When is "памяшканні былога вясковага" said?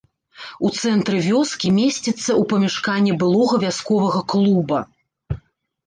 2.55-4.19